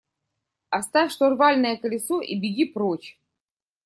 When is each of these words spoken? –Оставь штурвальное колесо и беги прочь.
–Оставь 0.77 1.11
штурвальное 1.11 1.77
колесо 1.77 2.21
и 2.21 2.33
беги 2.39 2.65
прочь. 2.65 3.19